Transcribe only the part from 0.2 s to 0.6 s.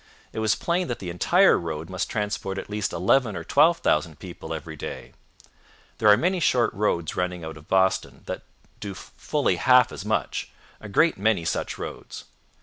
It was